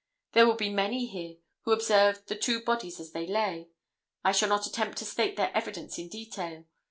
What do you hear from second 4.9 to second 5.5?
to state